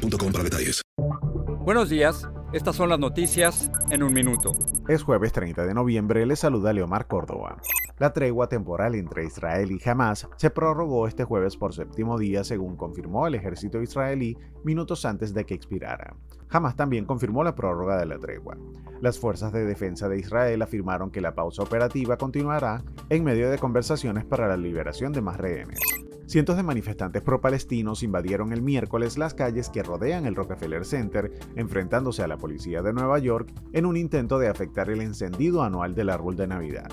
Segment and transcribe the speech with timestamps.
[0.00, 0.82] para detalles.
[1.64, 2.28] Buenos días.
[2.52, 4.52] Estas son las noticias en un minuto.
[4.88, 7.58] Es jueves 30 de noviembre, le saluda Leomar Córdoba.
[7.98, 12.76] La tregua temporal entre Israel y Hamas se prorrogó este jueves por séptimo día, según
[12.76, 16.16] confirmó el ejército israelí minutos antes de que expirara.
[16.48, 18.56] Hamas también confirmó la prórroga de la tregua.
[19.00, 23.58] Las fuerzas de defensa de Israel afirmaron que la pausa operativa continuará en medio de
[23.58, 25.78] conversaciones para la liberación de más rehenes.
[26.30, 32.22] Cientos de manifestantes pro-palestinos invadieron el miércoles las calles que rodean el Rockefeller Center, enfrentándose
[32.22, 36.08] a la policía de Nueva York en un intento de afectar el encendido anual del
[36.08, 36.88] árbol de Navidad.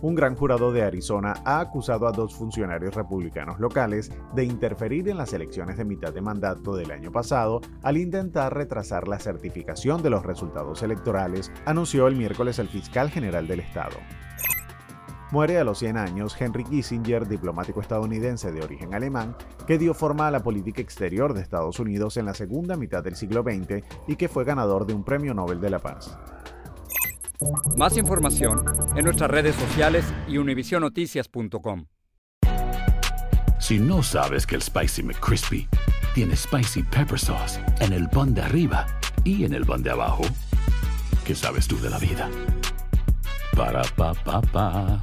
[0.00, 5.18] Un gran jurado de Arizona ha acusado a dos funcionarios republicanos locales de interferir en
[5.18, 10.08] las elecciones de mitad de mandato del año pasado al intentar retrasar la certificación de
[10.08, 13.98] los resultados electorales, anunció el miércoles el fiscal general del estado.
[15.30, 20.26] Muere a los 100 años Henry Kissinger, diplomático estadounidense de origen alemán, que dio forma
[20.26, 24.16] a la política exterior de Estados Unidos en la segunda mitad del siglo XX y
[24.16, 26.18] que fue ganador de un Premio Nobel de la Paz.
[27.76, 28.64] Más información
[28.96, 31.86] en nuestras redes sociales y univisionoticias.com.
[33.60, 35.68] Si no sabes que el Spicy McCrispy
[36.12, 38.86] tiene Spicy Pepper Sauce en el pan de arriba
[39.22, 40.22] y en el pan de abajo,
[41.24, 42.28] ¿qué sabes tú de la vida?
[43.56, 45.00] Para, pa, pa, pa.